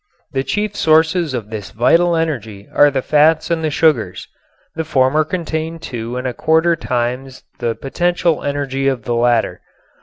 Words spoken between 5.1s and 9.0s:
contain two and a quarter times the potential energy